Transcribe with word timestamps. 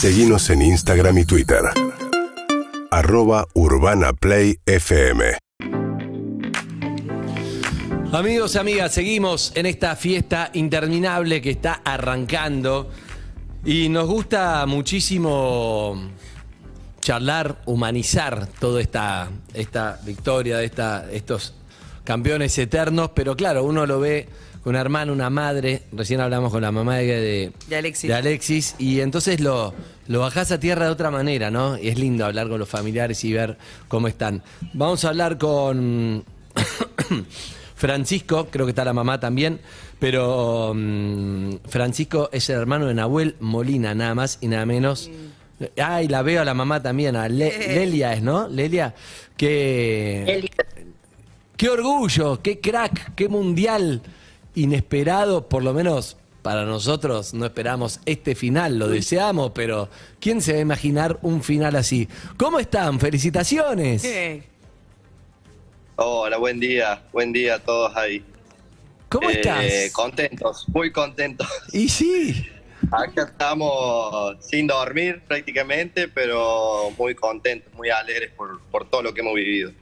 Seguimos 0.00 0.48
en 0.50 0.62
Instagram 0.62 1.18
y 1.18 1.24
Twitter. 1.24 1.58
Arroba 2.88 3.48
Urbana 3.54 4.12
Play 4.12 4.60
FM. 4.64 5.38
Amigos 8.12 8.54
y 8.54 8.58
amigas, 8.58 8.94
seguimos 8.94 9.50
en 9.56 9.66
esta 9.66 9.96
fiesta 9.96 10.52
interminable 10.54 11.42
que 11.42 11.50
está 11.50 11.82
arrancando 11.84 12.88
y 13.64 13.88
nos 13.88 14.06
gusta 14.06 14.64
muchísimo 14.66 16.00
charlar, 17.00 17.60
humanizar 17.66 18.46
toda 18.60 18.80
esta, 18.80 19.28
esta 19.52 19.98
victoria 20.04 20.58
de 20.58 20.66
esta, 20.66 21.10
estos 21.10 21.54
campeones 22.04 22.56
eternos, 22.56 23.10
pero 23.16 23.34
claro, 23.36 23.64
uno 23.64 23.84
lo 23.84 23.98
ve 23.98 24.28
una 24.68 24.80
hermana, 24.80 25.12
una 25.12 25.30
madre, 25.30 25.82
recién 25.92 26.20
hablamos 26.20 26.52
con 26.52 26.62
la 26.62 26.70
mamá 26.72 26.96
de, 26.96 27.52
De 27.68 27.76
Alexis. 27.76 28.08
de 28.08 28.14
Alexis, 28.14 28.74
y 28.78 29.00
entonces 29.00 29.40
lo, 29.40 29.74
lo 30.06 30.20
bajás 30.20 30.52
a 30.52 30.60
tierra 30.60 30.84
de 30.86 30.90
otra 30.92 31.10
manera, 31.10 31.50
¿no? 31.50 31.78
Y 31.78 31.88
es 31.88 31.98
lindo 31.98 32.24
hablar 32.24 32.48
con 32.48 32.58
los 32.58 32.68
familiares 32.68 33.24
y 33.24 33.32
ver 33.32 33.56
cómo 33.88 34.08
están. 34.08 34.42
Vamos 34.74 35.04
a 35.04 35.08
hablar 35.10 35.38
con 35.38 36.24
Francisco, 37.74 38.48
creo 38.50 38.66
que 38.66 38.70
está 38.70 38.84
la 38.84 38.92
mamá 38.92 39.20
también, 39.20 39.60
pero 39.98 40.72
mm, 40.74 41.56
Francisco 41.68 42.28
es 42.32 42.48
el 42.50 42.56
hermano 42.56 42.86
de 42.86 42.94
Nahuel 42.94 43.36
Molina, 43.40 43.94
nada 43.94 44.14
más 44.14 44.38
y 44.40 44.48
nada 44.48 44.66
menos. 44.66 45.10
Ay, 45.76 46.06
la 46.08 46.22
veo 46.22 46.42
a 46.42 46.44
la 46.44 46.54
mamá 46.54 46.82
también, 46.82 47.16
a 47.16 47.28
Le- 47.28 47.74
Lelia 47.74 48.12
es, 48.12 48.22
¿no? 48.22 48.48
Lelia, 48.48 48.94
que... 49.36 50.48
Qué 51.56 51.68
orgullo, 51.68 52.40
qué 52.40 52.60
crack, 52.60 53.14
qué 53.16 53.28
mundial 53.28 54.00
inesperado, 54.58 55.48
por 55.48 55.62
lo 55.62 55.72
menos 55.72 56.16
para 56.42 56.64
nosotros 56.64 57.34
no 57.34 57.44
esperamos 57.46 58.00
este 58.06 58.34
final, 58.34 58.78
lo 58.78 58.88
deseamos, 58.88 59.50
pero 59.54 59.88
¿quién 60.20 60.40
se 60.40 60.52
va 60.52 60.58
a 60.58 60.62
imaginar 60.62 61.18
un 61.22 61.42
final 61.42 61.76
así? 61.76 62.08
¿Cómo 62.36 62.58
están? 62.58 62.98
Felicitaciones. 63.00 64.02
Hola, 65.96 66.36
buen 66.38 66.60
día, 66.60 67.02
buen 67.12 67.32
día 67.32 67.56
a 67.56 67.58
todos 67.58 67.94
ahí. 67.96 68.24
¿Cómo 69.08 69.28
Eh, 69.30 69.34
estás? 69.34 69.92
Contentos, 69.92 70.64
muy 70.68 70.92
contentos. 70.92 71.48
Y 71.72 71.88
sí, 71.88 72.46
Acá 72.92 73.24
estamos 73.24 74.36
sin 74.40 74.68
dormir 74.68 75.20
prácticamente, 75.26 76.06
pero 76.06 76.90
muy 76.96 77.14
contentos, 77.16 77.72
muy 77.74 77.90
alegres 77.90 78.30
por, 78.36 78.60
por 78.70 78.88
todo 78.88 79.02
lo 79.02 79.12
que 79.12 79.20
hemos 79.20 79.34
vivido. 79.34 79.72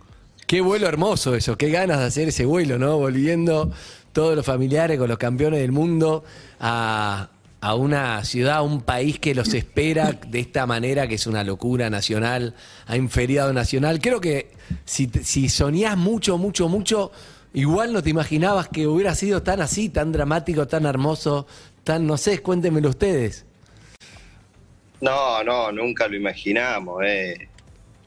qué 0.46 0.60
vuelo 0.62 0.86
hermoso 0.88 1.34
eso, 1.34 1.56
qué 1.58 1.68
ganas 1.70 1.98
de 1.98 2.06
hacer 2.06 2.28
ese 2.28 2.46
vuelo, 2.46 2.78
¿no? 2.78 2.96
Volviendo 2.98 3.70
todos 4.16 4.34
los 4.34 4.46
familiares 4.46 4.98
con 4.98 5.10
los 5.10 5.18
campeones 5.18 5.60
del 5.60 5.72
mundo 5.72 6.24
a, 6.58 7.28
a 7.60 7.74
una 7.74 8.24
ciudad, 8.24 8.54
a 8.56 8.62
un 8.62 8.80
país 8.80 9.18
que 9.18 9.34
los 9.34 9.52
espera 9.52 10.12
de 10.12 10.40
esta 10.40 10.64
manera, 10.64 11.06
que 11.06 11.16
es 11.16 11.26
una 11.26 11.44
locura 11.44 11.90
nacional, 11.90 12.54
a 12.86 12.94
un 12.94 13.10
feriado 13.10 13.52
nacional. 13.52 14.00
Creo 14.00 14.18
que 14.18 14.52
si, 14.86 15.10
si 15.22 15.50
soñás 15.50 15.98
mucho, 15.98 16.38
mucho, 16.38 16.66
mucho, 16.66 17.12
igual 17.52 17.92
no 17.92 18.02
te 18.02 18.08
imaginabas 18.08 18.68
que 18.68 18.86
hubiera 18.86 19.14
sido 19.14 19.42
tan 19.42 19.60
así, 19.60 19.90
tan 19.90 20.12
dramático, 20.12 20.66
tan 20.66 20.86
hermoso, 20.86 21.46
tan, 21.84 22.06
no 22.06 22.16
sé, 22.16 22.38
cuéntenmelo 22.40 22.88
ustedes. 22.88 23.44
No, 25.02 25.44
no, 25.44 25.70
nunca 25.72 26.08
lo 26.08 26.16
imaginamos. 26.16 27.02
eh. 27.04 27.50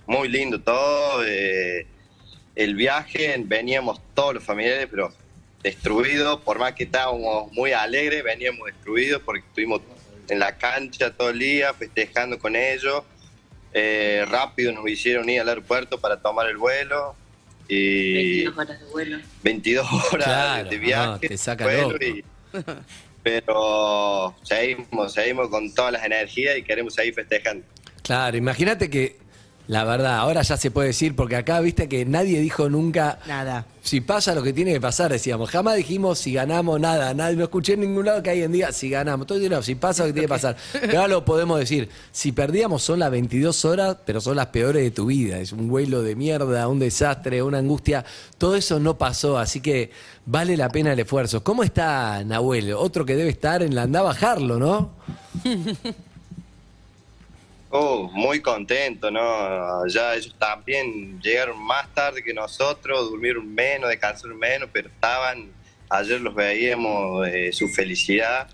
Muy 0.08 0.28
lindo 0.28 0.60
todo. 0.60 1.24
eh, 1.24 1.86
el 2.56 2.74
viaje, 2.74 3.36
veníamos 3.46 4.02
todos 4.16 4.34
los 4.34 4.44
familiares, 4.44 4.88
pero 4.90 5.14
destruidos. 5.64 6.40
Por 6.42 6.60
más 6.60 6.74
que 6.74 6.84
estábamos 6.86 7.52
muy 7.52 7.72
alegres, 7.72 8.24
veníamos 8.24 8.66
destruidos 8.68 9.22
porque 9.24 9.42
estuvimos 9.48 9.82
en 10.28 10.40
la 10.40 10.58
cancha 10.58 11.12
todo 11.12 11.30
el 11.32 11.40
día 11.40 11.74
festejando 11.74 12.38
con 12.40 12.56
ellos. 12.56 13.04
Eh, 13.74 14.26
rápido 14.28 14.72
nos 14.72 14.88
hicieron 14.90 15.30
ir 15.30 15.42
al 15.42 15.50
aeropuerto 15.50 16.00
para 16.00 16.18
tomar 16.22 16.48
el 16.50 16.58
vuelo. 16.58 17.16
Y 17.68 18.44
22 18.46 18.58
horas 18.58 18.80
de 18.80 18.86
vuelo. 18.88 19.18
22 19.44 19.88
horas 20.12 20.26
Claro, 20.26 20.70
de 20.70 20.76
no, 20.78 20.82
viaje. 20.82 21.28
te 21.30 21.38
saca 21.38 21.66
vuelo 21.66 21.96
y- 21.98 22.24
pero 23.22 24.36
seguimos, 24.44 25.14
seguimos 25.14 25.50
con 25.50 25.74
todas 25.74 25.92
las 25.94 26.04
energías 26.04 26.58
y 26.58 26.64
queremos 26.64 26.94
seguir 26.96 27.14
festejando. 27.14 27.66
Claro, 28.02 28.38
imagínate 28.38 28.90
que, 28.90 29.18
la 29.70 29.84
verdad, 29.84 30.18
ahora 30.18 30.42
ya 30.42 30.58
se 30.58 30.72
puede 30.72 30.88
decir, 30.88 31.16
porque 31.16 31.36
acá 31.36 31.60
viste 31.60 31.88
que 31.88 32.04
nadie 32.04 32.40
dijo 32.42 32.72
nunca, 32.72 33.20
nada. 33.28 33.68
si 33.84 34.02
pasa 34.02 34.34
lo 34.34 34.42
que 34.42 34.52
tiene 34.52 34.74
que 34.74 34.82
pasar, 34.82 35.12
decíamos. 35.12 35.52
Jamás 35.52 35.76
dijimos 35.76 36.18
si 36.18 36.34
ganamos 36.34 36.80
nada, 36.80 37.14
nadie, 37.14 37.36
no 37.36 37.44
escuché 37.44 37.74
en 37.74 37.82
ningún 37.82 38.08
lado 38.08 38.24
que 38.24 38.32
alguien 38.32 38.52
diga 38.52 38.72
si 38.72 38.90
ganamos. 38.90 39.28
Todo 39.28 39.38
no, 39.48 39.62
si 39.62 39.76
pasa 39.76 40.02
lo 40.02 40.08
que 40.08 40.14
tiene 40.14 40.26
que 40.26 40.30
pasar. 40.34 40.58
Pero 40.74 41.02
ahora 41.02 41.10
lo 41.10 41.24
podemos 41.24 41.60
decir. 41.60 41.88
Si 42.12 42.32
perdíamos 42.32 42.82
son 42.82 42.98
las 42.98 43.12
22 43.12 43.64
horas, 43.66 43.98
pero 44.08 44.22
son 44.22 44.38
las 44.38 44.48
peores 44.48 44.82
de 44.82 44.90
tu 44.90 45.06
vida. 45.06 45.38
Es 45.38 45.52
un 45.52 45.68
vuelo 45.68 46.02
de 46.02 46.16
mierda, 46.16 46.68
un 46.68 46.80
desastre, 46.80 47.44
una 47.44 47.60
angustia. 47.60 48.04
Todo 48.40 48.56
eso 48.56 48.80
no 48.80 48.98
pasó, 48.98 49.38
así 49.38 49.62
que 49.62 49.92
vale 50.26 50.58
la 50.58 50.70
pena 50.70 50.94
el 50.94 51.00
esfuerzo. 51.00 51.44
¿Cómo 51.44 51.62
está 51.62 52.24
Nahuel? 52.24 52.74
Otro 52.74 53.06
que 53.06 53.16
debe 53.16 53.30
estar 53.30 53.62
en 53.62 53.76
la 53.76 53.84
anda 53.84 54.00
a 54.00 54.04
bajarlo, 54.04 54.58
¿no? 54.58 54.96
Oh, 57.72 58.10
muy 58.12 58.42
contento, 58.42 59.12
¿no? 59.12 59.86
Ya 59.88 60.16
ellos 60.16 60.36
también 60.40 61.22
llegaron 61.22 61.62
más 61.64 61.94
tarde 61.94 62.24
que 62.24 62.34
nosotros, 62.34 63.12
durmieron 63.12 63.54
menos, 63.54 63.92
descansaron 63.92 64.40
menos, 64.40 64.70
pero 64.74 64.90
estaban, 64.90 65.52
ayer 65.88 66.20
los 66.20 66.34
veíamos, 66.34 67.28
eh, 67.28 67.52
su 67.54 67.68
felicidad, 67.68 68.50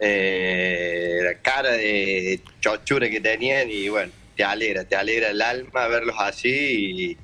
eh, 0.00 1.20
la 1.22 1.34
cara 1.34 1.72
de 1.72 2.40
chochura 2.60 3.08
que 3.08 3.20
tenían 3.20 3.70
y 3.70 3.88
bueno, 3.88 4.12
te 4.36 4.42
alegra, 4.42 4.84
te 4.84 4.96
alegra 4.96 5.30
el 5.30 5.40
alma 5.40 5.86
verlos 5.86 6.16
así 6.18 7.16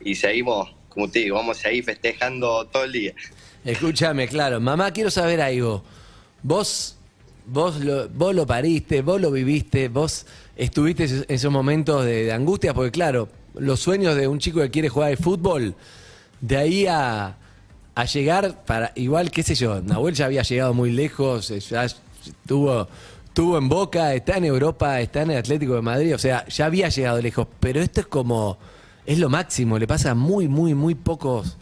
y, 0.00 0.14
seguimos, 0.16 0.74
como 0.88 1.08
te 1.08 1.20
digo, 1.20 1.36
vamos 1.36 1.58
a 1.60 1.62
seguir 1.62 1.84
festejando 1.84 2.66
todo 2.66 2.82
el 2.84 2.92
día. 2.92 3.14
Escúchame, 3.64 4.26
claro. 4.26 4.58
Mamá, 4.58 4.92
quiero 4.92 5.12
saber 5.12 5.40
algo. 5.40 5.84
Vos, 6.42 6.96
vos, 7.46 7.78
lo, 7.78 8.08
vos 8.08 8.34
lo 8.34 8.44
pariste, 8.48 9.00
vos 9.02 9.20
lo 9.20 9.30
viviste, 9.30 9.86
vos 9.86 10.26
estuviste 10.56 11.24
esos 11.28 11.52
momentos 11.52 12.04
de, 12.04 12.32
angustia, 12.32 12.74
porque 12.74 12.90
claro, 12.90 13.28
los 13.54 13.80
sueños 13.80 14.16
de 14.16 14.28
un 14.28 14.38
chico 14.38 14.60
que 14.60 14.70
quiere 14.70 14.88
jugar 14.88 15.10
al 15.10 15.16
fútbol, 15.16 15.74
de 16.40 16.56
ahí 16.56 16.86
a, 16.86 17.36
a 17.94 18.04
llegar 18.04 18.64
para, 18.64 18.92
igual, 18.94 19.30
qué 19.30 19.42
sé 19.42 19.54
yo, 19.54 19.80
Nahuel 19.80 20.14
ya 20.14 20.26
había 20.26 20.42
llegado 20.42 20.74
muy 20.74 20.90
lejos, 20.90 21.50
eh, 21.50 21.60
ya 21.60 21.84
estuvo, 21.84 22.88
estuvo 23.24 23.58
en 23.58 23.68
Boca, 23.68 24.14
está 24.14 24.36
en 24.36 24.44
Europa, 24.44 25.00
está 25.00 25.22
en 25.22 25.32
el 25.32 25.38
Atlético 25.38 25.74
de 25.74 25.82
Madrid, 25.82 26.14
o 26.14 26.18
sea, 26.18 26.46
ya 26.48 26.66
había 26.66 26.88
llegado 26.88 27.20
lejos, 27.20 27.46
pero 27.60 27.80
esto 27.80 28.00
es 28.00 28.06
como, 28.06 28.58
es 29.06 29.18
lo 29.18 29.28
máximo, 29.28 29.78
le 29.78 29.86
pasa 29.86 30.12
a 30.12 30.14
muy, 30.14 30.48
muy, 30.48 30.74
muy 30.74 30.94
pocos 30.94 31.56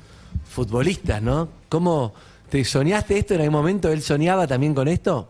futbolistas, 0.49 1.23
¿no? 1.23 1.49
¿Cómo 1.69 2.13
te 2.49 2.65
soñaste 2.65 3.19
esto 3.19 3.35
en 3.35 3.43
algún 3.43 3.55
momento? 3.55 3.91
¿Él 3.91 4.03
soñaba 4.03 4.47
también 4.47 4.75
con 4.75 4.89
esto? 4.89 5.29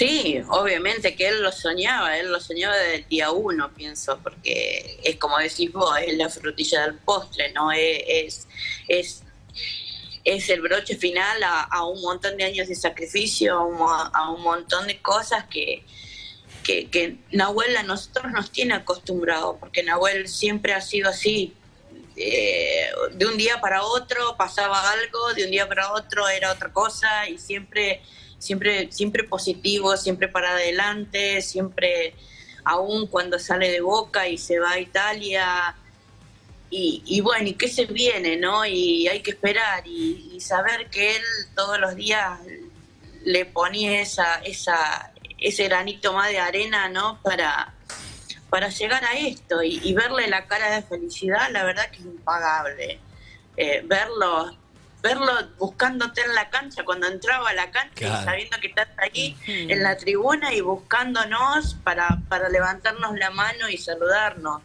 Sí, 0.00 0.40
obviamente 0.48 1.14
que 1.14 1.28
él 1.28 1.42
lo 1.42 1.52
soñaba, 1.52 2.16
él 2.18 2.32
lo 2.32 2.40
soñaba 2.40 2.74
desde 2.76 2.94
el 2.96 3.08
día 3.08 3.30
uno, 3.32 3.70
pienso, 3.74 4.18
porque 4.22 4.98
es 5.04 5.16
como 5.16 5.36
decís 5.38 5.70
vos, 5.72 5.94
es 6.06 6.16
la 6.16 6.28
frutilla 6.30 6.78
del 6.86 6.94
postre, 6.94 7.52
¿no? 7.52 7.70
Es, 7.70 8.46
es, 8.88 9.22
es, 10.24 10.48
el 10.48 10.60
broche 10.62 10.96
final 10.96 11.38
a, 11.44 11.84
un 11.84 12.00
montón 12.00 12.36
de 12.38 12.44
años 12.44 12.68
de 12.68 12.74
sacrificio, 12.74 13.58
a 13.58 13.64
un, 13.66 13.76
mo- 13.76 14.10
a 14.20 14.30
un 14.30 14.40
montón 14.42 14.86
de 14.86 14.96
cosas 15.02 15.44
que, 15.50 15.84
que, 16.64 16.88
que 16.88 17.16
Nahuel 17.32 17.76
a 17.76 17.82
nosotros 17.82 18.32
nos 18.32 18.50
tiene 18.50 18.72
acostumbrados, 18.74 19.56
porque 19.60 19.82
Nahuel 19.82 20.28
siempre 20.28 20.72
ha 20.72 20.80
sido 20.80 21.10
así. 21.10 21.54
Eh, 22.16 22.88
de 23.12 23.26
un 23.26 23.36
día 23.36 23.60
para 23.60 23.82
otro 23.82 24.36
pasaba 24.36 24.90
algo, 24.92 25.32
de 25.34 25.44
un 25.44 25.50
día 25.50 25.66
para 25.68 25.92
otro 25.92 26.28
era 26.28 26.52
otra 26.52 26.70
cosa 26.72 27.28
y 27.28 27.38
siempre, 27.38 28.02
siempre, 28.40 28.90
siempre 28.90 29.22
positivo, 29.22 29.96
siempre 29.96 30.26
para 30.26 30.50
adelante, 30.50 31.40
siempre, 31.42 32.14
aún 32.64 33.06
cuando 33.06 33.38
sale 33.38 33.70
de 33.70 33.80
Boca 33.80 34.26
y 34.26 34.38
se 34.38 34.58
va 34.58 34.72
a 34.72 34.80
Italia, 34.80 35.76
y, 36.72 37.20
bueno, 37.20 37.48
¿y 37.48 37.54
qué 37.54 37.68
se 37.68 37.86
viene, 37.86 38.36
no? 38.36 38.64
Y 38.64 39.08
hay 39.08 39.22
que 39.22 39.32
esperar 39.32 39.86
y, 39.86 40.38
saber 40.40 40.88
que 40.88 41.16
él 41.16 41.22
todos 41.54 41.78
los 41.78 41.96
días 41.96 42.38
le 43.24 43.44
ponía 43.44 44.00
esa, 44.00 44.36
esa, 44.36 45.12
ese 45.38 45.64
granito 45.64 46.12
más 46.12 46.30
de 46.30 46.38
arena, 46.38 46.88
¿no? 46.88 47.20
Para, 47.22 47.74
para 48.48 48.68
llegar 48.68 49.04
a 49.04 49.18
esto 49.18 49.62
y, 49.62 49.80
y 49.82 49.92
verle 49.94 50.28
la 50.28 50.46
cara 50.46 50.70
de 50.70 50.82
felicidad, 50.82 51.50
la 51.50 51.64
verdad 51.64 51.90
que 51.90 51.98
es 51.98 52.04
impagable. 52.04 53.00
Eh, 53.56 53.82
verlo, 53.84 54.56
verlo 55.02 55.32
buscándote 55.58 56.22
en 56.22 56.34
la 56.34 56.50
cancha, 56.50 56.84
cuando 56.84 57.06
entraba 57.06 57.50
a 57.50 57.54
la 57.54 57.70
cancha 57.70 57.94
Claro. 57.94 58.22
y 58.22 58.24
sabiendo 58.24 58.58
que 58.60 58.66
estás 58.68 58.88
ahí 58.98 59.36
en 59.46 59.82
la 59.82 59.96
tribuna 59.96 60.52
y 60.52 60.60
buscándonos 60.60 61.74
para, 61.82 62.18
para 62.28 62.48
levantarnos 62.48 63.16
la 63.18 63.30
mano 63.30 63.68
y 63.68 63.76
saludarnos. 63.78 64.62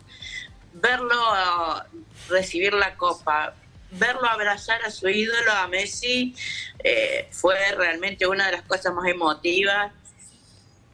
Verlo 0.73 1.15
ah, 1.15 1.85
recibir 2.29 2.73
la 2.73 2.95
copa, 2.95 3.53
verlo 3.91 4.27
abrazar 4.27 4.83
a 4.83 4.91
su 4.91 5.07
ídolo, 5.07 5.51
a 5.51 5.67
Messi, 5.67 6.35
eh, 6.83 7.29
fue 7.31 7.71
realmente 7.71 8.27
una 8.27 8.47
de 8.47 8.53
las 8.53 8.61
cosas 8.63 8.93
más 8.93 9.07
emotivas 9.07 9.91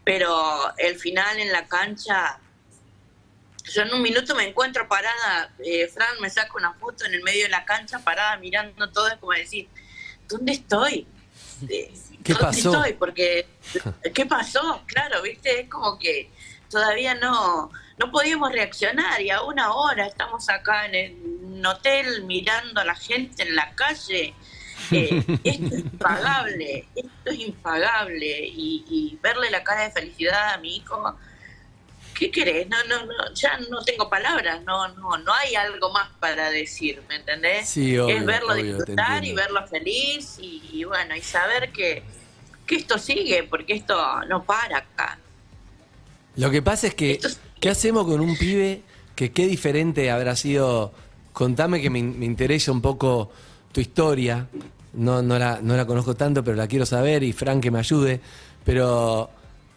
pero 0.04 0.76
el 0.78 0.96
final 0.96 1.40
en 1.40 1.52
la 1.52 1.68
cancha, 1.68 2.40
yo 3.74 3.84
en 3.84 3.94
un 3.94 4.02
minuto 4.02 4.36
me 4.36 4.48
encuentro 4.48 4.88
parada, 4.88 5.52
eh, 5.64 5.88
Fran 5.88 6.20
me 6.20 6.30
saca 6.30 6.52
una 6.56 6.74
foto 6.74 7.06
en 7.06 7.14
el 7.14 7.24
medio 7.24 7.44
de 7.44 7.50
la 7.50 7.66
cancha 7.66 8.00
parada 8.00 8.38
mirando 8.38 8.90
todo, 8.92 9.08
es 9.08 9.16
como 9.16 9.34
decir, 9.34 9.68
¿dónde 10.28 10.54
estoy? 10.54 11.08
Eh, 11.70 11.94
¿Qué 12.24 12.34
¿Dónde 12.34 12.48
pasó? 12.48 12.74
estoy? 12.74 12.94
Porque, 12.94 13.48
¿qué 14.14 14.26
pasó? 14.26 14.84
Claro, 14.88 15.22
viste, 15.22 15.62
es 15.62 15.70
como 15.70 15.98
que 15.98 16.30
todavía 16.70 17.16
no, 17.16 17.72
no 17.98 18.12
podíamos 18.12 18.52
reaccionar 18.52 19.22
y 19.22 19.30
aún 19.30 19.60
ahora 19.60 20.08
estamos 20.08 20.50
acá 20.50 20.86
en 20.88 20.96
el 20.96 21.66
hotel 21.66 22.24
mirando 22.24 22.82
a 22.82 22.86
la 22.86 22.96
gente 22.96 23.44
en 23.44 23.56
la 23.56 23.74
calle. 23.76 24.34
Eh, 24.92 25.24
esto 25.44 25.76
es 25.76 25.80
impagable, 25.80 26.88
esto 26.96 27.30
es 27.32 27.40
impagable 27.40 28.48
y, 28.48 28.84
y 28.90 29.20
verle 29.22 29.50
la 29.52 29.64
cara 29.64 29.84
de 29.84 29.92
felicidad 29.92 30.56
a 30.56 30.58
mi 30.58 30.78
hijo, 30.78 31.18
¿qué 32.22 32.30
querés? 32.30 32.70
No, 32.70 32.78
no, 32.88 33.04
no, 33.04 33.34
ya 33.34 33.58
no 33.72 33.82
tengo 33.82 34.08
palabras, 34.08 34.62
no, 34.64 34.88
no, 34.90 35.18
no 35.18 35.34
hay 35.34 35.56
algo 35.56 35.92
más 35.92 36.08
para 36.20 36.52
decir, 36.52 37.02
¿me 37.10 37.16
entendés? 37.16 37.68
Sí, 37.68 37.98
obvio, 37.98 38.16
es 38.16 38.26
verlo 38.28 38.54
obvio, 38.54 38.78
disfrutar 38.78 39.26
y 39.26 39.34
verlo 39.34 39.66
feliz 39.66 40.38
y, 40.40 40.62
y 40.72 40.84
bueno, 40.84 41.16
y 41.16 41.22
saber 41.22 41.72
que, 41.72 42.04
que 42.68 42.76
esto 42.76 43.00
sigue, 43.00 43.44
porque 43.46 43.74
esto 43.74 44.24
no 44.26 44.44
para 44.44 44.78
acá. 44.78 45.18
Lo 46.36 46.52
que 46.52 46.62
pasa 46.62 46.86
es 46.86 46.94
que, 46.94 47.14
Esto 47.14 47.30
¿qué 47.60 47.70
hacemos 47.70 48.06
con 48.06 48.22
un 48.22 48.38
pibe 48.38 48.84
que 49.16 49.32
qué 49.32 49.48
diferente 49.48 50.12
habrá 50.12 50.36
sido? 50.36 50.94
Contame 51.34 51.82
que 51.82 51.90
me, 51.90 52.04
me 52.04 52.26
interesa 52.28 52.72
un 52.72 52.84
poco 52.84 53.32
tu 53.72 53.82
historia. 53.82 54.48
No, 54.94 55.24
no, 55.24 55.40
la, 55.40 55.60
no 55.60 55.76
la 55.76 55.88
conozco 55.88 56.14
tanto, 56.14 56.44
pero 56.44 56.56
la 56.56 56.68
quiero 56.68 56.86
saber 56.86 57.24
y 57.24 57.34
Frank 57.34 57.64
que 57.64 57.72
me 57.72 57.80
ayude. 57.80 58.22
Pero, 58.64 59.32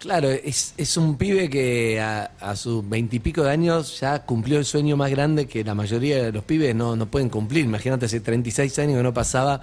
claro, 0.05 0.31
es, 0.31 0.75
es 0.77 0.97
un 0.99 1.17
pibe 1.17 1.49
que 1.49 1.99
a, 1.99 2.57
sus 2.57 2.87
veintipico 2.87 3.43
de 3.43 3.51
años 3.51 4.01
ya 4.01 4.25
cumplió 4.25 4.59
el 4.59 4.67
sueño 4.67 4.97
más 4.99 5.11
grande 5.11 5.47
que 5.47 5.65
la 5.65 5.75
mayoría 5.75 6.23
de 6.23 6.31
los 6.31 6.45
pibes 6.45 6.75
no, 6.75 6.95
no 6.95 7.07
pueden 7.07 7.31
cumplir. 7.31 7.65
Imagínate, 7.65 8.07
hace 8.07 8.21
36 8.21 8.79
años 8.81 8.99
que 8.99 9.03
no 9.03 9.15
pasaba 9.15 9.63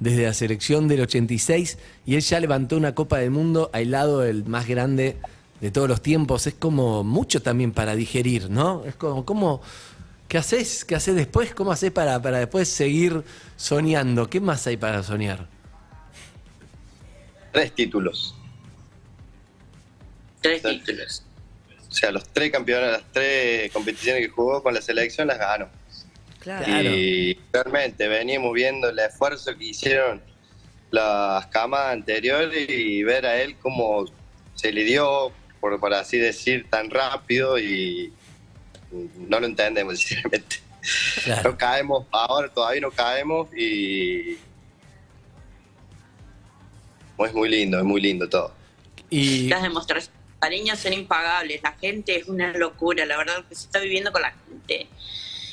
desde 0.00 0.24
la 0.24 0.32
selección 0.32 0.88
del 0.88 1.02
86 1.02 1.78
y 2.06 2.14
él 2.14 2.22
ya 2.22 2.40
levantó 2.40 2.76
una 2.76 2.94
Copa 2.94 3.18
del 3.18 3.30
Mundo 3.30 3.70
al 3.72 3.90
lado 3.90 4.20
del 4.20 4.46
más 4.46 4.66
grande 4.66 5.18
de 5.60 5.70
todos 5.70 5.86
los 5.86 6.00
tiempos. 6.00 6.46
Es 6.46 6.54
como 6.54 7.04
mucho 7.04 7.42
también 7.42 7.72
para 7.72 7.94
digerir, 7.94 8.48
¿no? 8.48 8.84
Es 8.86 8.94
como, 8.94 9.26
¿cómo, 9.26 9.60
¿qué 10.28 10.38
haces? 10.38 10.86
¿Qué 10.86 10.94
haces 10.94 11.14
después? 11.14 11.54
¿Cómo 11.54 11.72
haces 11.72 11.90
para, 11.90 12.20
para 12.22 12.38
después 12.38 12.68
seguir 12.68 13.22
soñando? 13.56 14.30
¿Qué 14.30 14.40
más 14.40 14.66
hay 14.66 14.78
para 14.78 15.02
soñar? 15.02 15.46
Tres 17.52 17.72
títulos. 17.72 18.34
Tres 20.44 20.62
Sí. 20.62 20.68
títulos. 20.78 21.22
O 21.90 21.94
sea, 21.94 22.10
los 22.12 22.28
tres 22.28 22.50
campeones, 22.52 22.90
las 22.92 23.02
tres 23.12 23.72
competiciones 23.72 24.22
que 24.22 24.28
jugó 24.28 24.62
con 24.62 24.74
la 24.74 24.82
selección 24.82 25.28
las 25.28 25.38
ganó. 25.38 25.68
Claro. 26.40 26.70
Y 26.90 27.38
realmente 27.52 28.06
veníamos 28.08 28.52
viendo 28.52 28.90
el 28.90 28.98
esfuerzo 28.98 29.56
que 29.56 29.64
hicieron 29.64 30.20
las 30.90 31.46
camas 31.46 31.92
anteriores 31.92 32.68
y 32.68 33.02
ver 33.02 33.24
a 33.26 33.40
él 33.40 33.56
cómo 33.58 34.04
se 34.54 34.70
le 34.72 34.84
dio, 34.84 35.32
por, 35.60 35.80
por 35.80 35.94
así 35.94 36.18
decir, 36.18 36.68
tan 36.68 36.90
rápido 36.90 37.58
y 37.58 38.12
no 39.16 39.40
lo 39.40 39.46
entendemos, 39.46 39.98
sinceramente. 39.98 40.56
Claro. 41.24 41.52
No 41.52 41.56
caemos, 41.58 42.06
ahora 42.10 42.52
todavía 42.52 42.82
no 42.82 42.90
caemos 42.90 43.48
y 43.56 44.36
es 47.18 47.32
muy 47.32 47.48
lindo, 47.48 47.78
es 47.78 47.84
muy 47.84 48.00
lindo 48.02 48.28
todo. 48.28 48.52
Y 49.08 49.48
Las 49.48 49.62
demostraciones 49.62 50.13
cariño 50.44 50.76
son 50.76 50.92
impagables. 50.92 51.62
La 51.62 51.72
gente 51.72 52.16
es 52.18 52.28
una 52.28 52.52
locura, 52.52 53.06
la 53.06 53.16
verdad, 53.16 53.36
lo 53.38 53.48
que 53.48 53.54
se 53.54 53.64
está 53.66 53.78
viviendo 53.78 54.12
con 54.12 54.22
la 54.22 54.32
gente. 54.32 54.88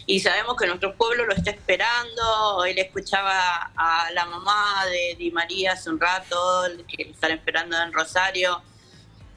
Y 0.06 0.20
sabemos 0.20 0.58
que 0.58 0.66
nuestro 0.68 0.96
pueblo 0.96 1.26
lo 1.26 1.34
está 1.34 1.52
esperando. 1.52 2.24
Hoy 2.58 2.74
le 2.74 2.82
escuchaba 2.82 3.72
a 3.76 4.12
la 4.12 4.26
mamá 4.26 4.86
de 4.88 5.16
Di 5.18 5.32
María 5.32 5.74
hace 5.74 5.90
un 5.90 6.00
rato, 6.00 6.38
que 6.90 7.06
lo 7.06 7.12
están 7.12 7.32
esperando 7.32 7.78
en 7.82 7.94
Rosario, 7.94 8.62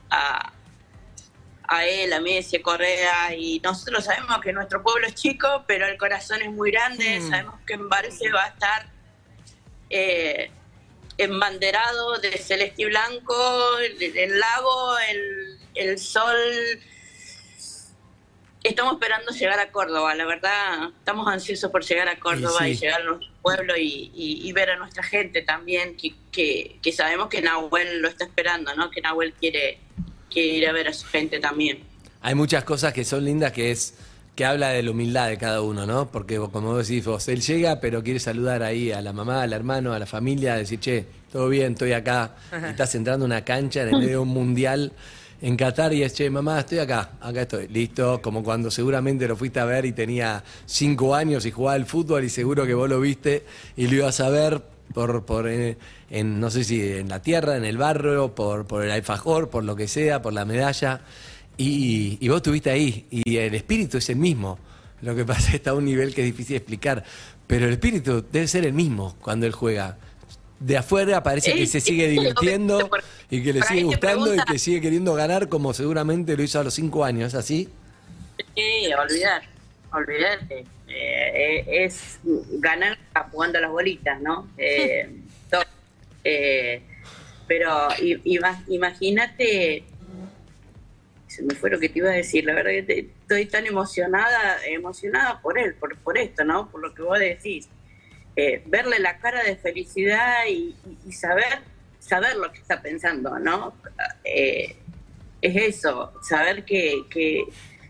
a, 0.09 0.51
a 1.67 1.85
él, 1.85 2.11
a 2.11 2.19
Messi, 2.19 2.57
a 2.57 2.61
Correa. 2.61 3.33
Y 3.35 3.61
nosotros 3.61 4.03
sabemos 4.03 4.41
que 4.41 4.51
nuestro 4.51 4.83
pueblo 4.83 5.07
es 5.07 5.15
chico, 5.15 5.63
pero 5.67 5.87
el 5.87 5.97
corazón 5.97 6.41
es 6.41 6.51
muy 6.51 6.71
grande. 6.71 7.19
Mm. 7.19 7.29
Sabemos 7.29 7.55
que 7.65 7.73
Embalse 7.75 8.29
va 8.31 8.43
a 8.43 8.47
estar. 8.49 8.81
eh, 9.89 10.51
embanderado 11.17 12.17
de 12.19 12.37
celeste 12.37 12.81
y 12.81 12.85
blanco, 12.85 13.77
el, 13.77 14.17
el 14.17 14.37
lago, 14.37 14.97
el, 15.11 15.44
el 15.75 15.97
sol. 15.99 16.35
Estamos 18.63 18.93
esperando 18.93 19.31
llegar 19.31 19.59
a 19.59 19.71
Córdoba, 19.71 20.15
la 20.15 20.25
verdad, 20.25 20.89
estamos 20.97 21.27
ansiosos 21.27 21.69
por 21.69 21.83
llegar 21.83 22.09
a 22.09 22.17
Córdoba 22.19 22.67
Y 22.67 22.75
llegar 22.75 23.01
a 23.01 23.03
nuestro 23.03 23.29
pueblo 23.43 23.77
y, 23.77 24.09
y- 24.15 24.41
y 24.43 24.51
ver 24.53 24.71
a 24.71 24.75
nuestra 24.77 25.03
gente 25.03 25.43
también, 25.43 25.95
que, 25.95 26.15
que, 26.31 26.79
que 26.81 26.91
sabemos 26.91 27.27
que 27.29 27.43
Nahuel 27.43 28.01
lo 28.01 28.07
está 28.07 28.25
esperando, 28.25 28.75
¿no? 28.75 28.89
Que 28.89 29.01
Nahuel 29.01 29.33
quiere, 29.33 29.77
quiere 30.31 30.47
ir 30.49 30.67
a 30.67 30.71
ver 30.71 30.87
a 30.87 30.93
su 30.93 31.05
gente 31.05 31.39
también. 31.39 31.83
hay 32.21 32.33
muchas 32.33 32.63
cosas 32.63 32.91
que 32.91 33.05
son 33.05 33.23
lindas 33.23 33.51
que 33.51 33.69
es 33.69 33.93
que 34.35 34.43
habla 34.45 34.69
de 34.69 34.81
la 34.81 34.91
humildad 34.91 35.29
de 35.29 35.37
cada 35.37 35.61
uno, 35.61 35.85
¿no? 35.85 36.11
Porque 36.11 36.37
como 36.37 36.61
vos 36.73 36.87
decís 36.87 37.05
vos, 37.05 37.27
él 37.29 37.41
llega 37.41 37.79
pero 37.79 38.01
quiere 38.03 38.19
saludar 38.19 38.63
ahí 38.63 38.91
a 38.91 38.99
la 38.99 39.13
mamá, 39.13 39.43
al 39.43 39.53
hermano, 39.53 39.93
a 39.93 39.99
la 39.99 40.07
familia, 40.07 40.55
decir, 40.55 40.79
che, 40.79 41.05
todo 41.31 41.47
bien, 41.49 41.73
estoy 41.73 41.93
acá. 41.93 42.35
Y 42.51 42.71
estás 42.71 42.95
entrando 42.95 43.25
a 43.25 43.27
una 43.27 43.45
cancha 43.45 43.83
en 43.83 43.89
el 43.89 43.93
medio 43.97 44.09
de 44.09 44.17
un 44.23 44.27
mundial 44.29 44.91
en 45.41 45.57
Qatar 45.57 45.93
y 45.93 46.03
es, 46.03 46.13
che, 46.13 46.29
mamá, 46.29 46.59
estoy 46.59 46.79
acá, 46.79 47.11
acá 47.21 47.41
estoy, 47.41 47.67
listo. 47.67 48.21
Como 48.21 48.43
cuando 48.43 48.71
seguramente 48.71 49.27
lo 49.27 49.35
fuiste 49.35 49.59
a 49.59 49.65
ver 49.65 49.85
y 49.85 49.91
tenía 49.91 50.43
cinco 50.65 51.15
años 51.15 51.45
y 51.45 51.51
jugaba 51.51 51.75
al 51.75 51.85
fútbol 51.85 52.23
y 52.23 52.29
seguro 52.29 52.65
que 52.65 52.73
vos 52.73 52.89
lo 52.89 52.99
viste 52.99 53.45
y 53.75 53.87
lo 53.87 53.95
ibas 53.95 54.19
a 54.19 54.29
ver 54.29 54.61
por, 54.93 55.25
por 55.25 55.47
eh, 55.49 55.77
no 56.23 56.49
sé 56.49 56.63
si 56.63 56.81
en 56.81 57.09
la 57.09 57.21
tierra, 57.21 57.57
en 57.57 57.65
el 57.65 57.77
barrio, 57.77 58.33
por, 58.33 58.65
por 58.65 58.83
el 58.83 58.91
alfajor, 58.91 59.49
por 59.49 59.63
lo 59.63 59.75
que 59.75 59.87
sea, 59.87 60.21
por 60.21 60.33
la 60.33 60.45
medalla. 60.45 61.01
Y, 61.57 62.17
y 62.19 62.27
vos 62.27 62.37
estuviste 62.37 62.69
ahí 62.69 63.05
y 63.09 63.37
el 63.37 63.55
espíritu 63.55 63.97
es 63.97 64.09
el 64.09 64.17
mismo. 64.17 64.57
Lo 65.01 65.15
que 65.15 65.25
pasa 65.25 65.41
es 65.41 65.49
que 65.51 65.55
está 65.57 65.71
a 65.71 65.73
un 65.73 65.85
nivel 65.85 66.13
que 66.13 66.21
es 66.21 66.27
difícil 66.27 66.53
de 66.53 66.57
explicar. 66.57 67.03
Pero 67.47 67.67
el 67.67 67.73
espíritu 67.73 68.25
debe 68.31 68.47
ser 68.47 68.65
el 68.65 68.73
mismo 68.73 69.15
cuando 69.21 69.45
él 69.45 69.51
juega. 69.51 69.97
De 70.59 70.77
afuera 70.77 71.21
parece 71.21 71.53
que 71.53 71.67
se 71.67 71.81
sigue 71.81 72.07
divirtiendo 72.07 72.89
y 73.29 73.43
que 73.43 73.53
le 73.53 73.61
sigue 73.63 73.83
gustando 73.83 74.33
y 74.33 74.39
que 74.45 74.57
sigue 74.57 74.79
queriendo 74.79 75.13
ganar 75.13 75.49
como 75.49 75.73
seguramente 75.73 76.37
lo 76.37 76.43
hizo 76.43 76.59
a 76.59 76.63
los 76.63 76.73
cinco 76.73 77.03
años. 77.03 77.33
¿Es 77.33 77.35
así? 77.35 77.69
Sí, 78.55 78.93
olvidar, 78.93 79.43
olvidarte. 79.91 80.65
Eh, 80.87 81.65
es 81.67 82.19
ganar 82.23 82.97
jugando 83.31 83.57
a 83.57 83.61
las 83.61 83.71
bolitas, 83.71 84.21
¿no? 84.21 84.49
Eh, 84.57 85.09
todo. 85.49 85.63
Eh, 86.23 86.81
pero 87.47 87.89
imagínate, 88.67 89.83
se 91.27 91.43
me 91.43 91.53
fue 91.53 91.69
lo 91.69 91.79
que 91.79 91.89
te 91.89 91.99
iba 91.99 92.09
a 92.09 92.13
decir, 92.13 92.45
la 92.45 92.53
verdad 92.53 92.71
que 92.87 93.09
estoy 93.21 93.45
tan 93.45 93.67
emocionada, 93.67 94.65
emocionada 94.65 95.41
por 95.41 95.59
él, 95.59 95.75
por, 95.75 95.95
por 95.97 96.17
esto, 96.17 96.43
¿no? 96.43 96.71
Por 96.71 96.81
lo 96.81 96.93
que 96.93 97.01
vos 97.01 97.19
decís. 97.19 97.67
Eh, 98.37 98.61
verle 98.65 98.99
la 98.99 99.17
cara 99.19 99.43
de 99.43 99.55
felicidad 99.55 100.45
y, 100.49 100.75
saber, 101.13 101.59
saber 101.99 102.35
lo 102.35 102.51
que 102.51 102.59
está 102.59 102.81
pensando, 102.81 103.39
¿no? 103.39 103.73
Eh, 104.25 104.75
es 105.41 105.55
eso, 105.55 106.11
saber 106.21 106.65
que, 106.65 107.45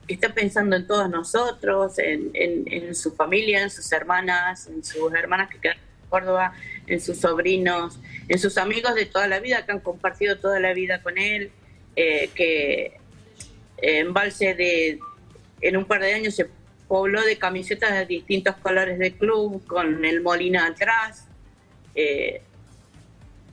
está 0.08 0.36
pensando 0.36 0.76
en 0.76 0.86
todos 0.86 1.10
nosotros, 1.10 1.98
en, 1.98 2.30
en- 2.36 2.72
en 2.72 2.94
su 2.94 3.16
familia, 3.16 3.64
en 3.64 3.72
sus 3.72 3.92
hermanas, 3.92 4.68
en 4.68 4.84
sus 4.84 5.12
hermanas 5.16 5.50
que 5.50 5.58
quedan 5.60 5.78
en 5.78 6.10
Córdoba, 6.10 6.54
en 6.86 7.02
sus 7.02 7.18
sobrinos, 7.18 7.98
en 8.28 8.38
sus 8.38 8.60
amigos 8.60 8.94
de 8.94 9.08
toda 9.08 9.28
la 9.28 9.40
vida 9.40 9.66
que 9.66 9.72
han 9.72 9.80
compartido 9.80 10.38
toda 10.38 10.60
la 10.60 10.74
vida 10.74 11.02
con 11.02 11.18
él, 11.18 11.52
eh, 11.96 12.30
que 12.36 12.98
Embalse 13.78 14.54
de 14.54 15.00
en 15.62 15.78
un 15.78 15.86
par 15.86 16.02
de 16.02 16.14
años 16.14 16.36
se 16.36 16.50
pobló 16.88 17.22
de 17.24 17.38
camisetas 17.38 17.92
de 17.94 18.06
distintos 18.06 18.56
colores 18.58 19.00
de 19.00 19.14
club, 19.14 19.66
con 19.66 20.04
el 20.06 20.22
Molina 20.22 20.68
atrás. 20.68 21.26
Eh, 21.96 22.42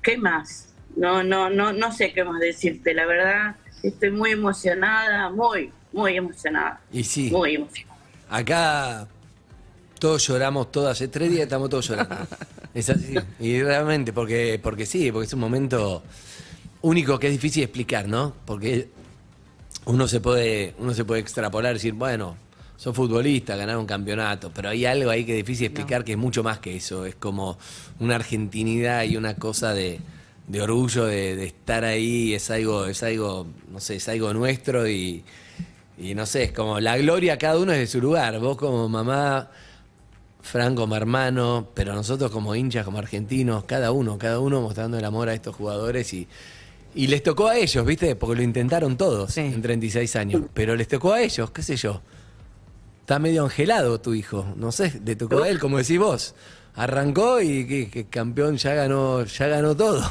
¿Qué 0.03 0.17
más? 0.17 0.69
No, 0.97 1.23
no, 1.23 1.49
no, 1.49 1.73
no 1.73 1.93
sé 1.93 2.12
qué 2.12 2.25
más 2.25 2.41
decirte, 2.41 2.93
la 2.95 3.07
verdad. 3.07 3.57
Estoy 3.83 4.11
muy 4.11 4.33
emocionada, 4.33 5.31
muy, 5.31 5.71
muy 5.93 6.17
emocionada. 6.17 6.81
Y 6.93 7.05
sí, 7.05 7.31
Muy 7.31 7.55
emocionada. 7.55 7.99
acá 8.29 9.09
todos 9.99 10.27
lloramos, 10.27 10.73
todos 10.73 10.91
hace 10.91 11.07
tres 11.09 11.31
días 11.31 11.43
estamos 11.45 11.71
todos 11.71 11.89
llorando. 11.89 12.17
Es 12.75 12.89
así. 12.89 13.15
Y 13.39 13.62
realmente, 13.62 14.15
porque, 14.15 14.59
porque 14.62 14.87
sí, 14.87 15.12
porque 15.12 15.27
es 15.27 15.33
un 15.35 15.41
momento 15.41 16.03
único 16.81 17.19
que 17.19 17.27
es 17.27 17.33
difícil 17.35 17.62
explicar, 17.65 18.09
¿no? 18.09 18.35
Porque 18.47 18.89
uno 19.85 20.09
se 20.09 20.21
puede, 20.21 20.75
uno 20.79 20.95
se 20.95 21.05
puede 21.05 21.21
extrapolar 21.21 21.73
y 21.73 21.75
decir, 21.75 21.93
bueno, 21.93 22.35
sos 22.76 22.95
futbolista, 22.97 23.55
ganar 23.57 23.76
un 23.79 23.87
campeonato, 23.87 24.50
pero 24.55 24.69
hay 24.71 24.85
algo 24.87 25.11
ahí 25.11 25.25
que 25.25 25.38
es 25.38 25.45
difícil 25.47 25.67
explicar 25.67 26.05
que 26.05 26.12
es 26.12 26.19
mucho 26.19 26.43
más 26.43 26.59
que 26.59 26.76
eso, 26.76 27.07
es 27.07 27.14
como 27.14 27.59
una 28.00 28.17
argentinidad 28.17 29.05
y 29.05 29.17
una 29.17 29.35
cosa 29.37 29.73
de, 29.73 30.00
de 30.49 30.62
orgullo 30.62 31.05
de, 31.07 31.37
de 31.37 31.45
estar 31.47 31.85
ahí, 31.85 32.35
es 32.35 32.50
algo, 32.50 32.87
es 32.87 33.02
algo, 33.02 33.47
no 33.71 33.79
sé, 33.81 33.97
es 33.97 34.09
algo 34.09 34.35
nuestro 34.35 34.88
y, 34.88 35.23
y 35.99 36.14
no 36.14 36.26
sé, 36.26 36.45
es 36.45 36.52
como 36.52 36.81
la 36.81 36.97
gloria, 36.99 37.38
cada 37.38 37.59
uno 37.59 37.73
es 37.73 37.79
de 37.79 37.87
su 37.87 38.00
lugar. 38.00 38.38
Vos 38.41 38.57
como 38.57 38.88
mamá, 38.88 39.49
Fran 40.41 40.75
como 40.75 40.97
hermano, 40.97 41.69
pero 41.73 41.95
nosotros 41.95 42.33
como 42.33 42.57
hinchas, 42.57 42.85
como 42.85 42.99
argentinos, 42.99 43.62
cada 43.62 43.93
uno, 43.93 44.19
cada 44.19 44.41
uno 44.41 44.61
mostrando 44.61 44.99
el 44.99 45.05
amor 45.05 45.29
a 45.29 45.35
estos 45.35 45.55
jugadores 45.55 46.12
y, 46.14 46.26
y 46.97 47.07
les 47.07 47.23
tocó 47.23 47.47
a 47.47 47.57
ellos, 47.57 47.87
¿viste? 47.87 48.17
Porque 48.17 48.35
lo 48.37 48.43
intentaron 48.43 48.97
todos 48.97 49.33
Sí. 49.33 49.41
en 49.43 49.62
36 49.62 50.17
años, 50.17 50.43
pero 50.52 50.75
les 50.75 50.88
tocó 50.88 51.12
a 51.12 51.23
ellos, 51.23 51.52
qué 51.52 51.62
sé 51.62 51.76
yo. 51.76 52.00
Está 53.12 53.21
medio 53.21 53.45
angelado 53.45 54.00
tu 54.00 54.14
hijo, 54.14 54.54
no 54.57 54.73
sé, 54.73 54.99
le 55.04 55.16
tocó 55.16 55.42
a 55.42 55.49
él, 55.50 55.59
como 55.59 55.76
decís 55.76 55.99
vos. 55.99 56.35
Arrancó 56.75 57.42
y 57.42 57.69
que, 57.69 57.90
que 57.90 58.07
campeón 58.07 58.57
ya 58.57 58.73
ganó, 58.73 59.23
ya 59.25 59.49
ganó 59.49 59.76
todo. 59.76 60.02